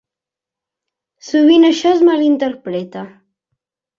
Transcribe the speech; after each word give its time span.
Sovint 1.27 1.67
això 1.69 1.93
es 1.97 2.01
mal 2.09 2.25
interpreta... 2.31 3.07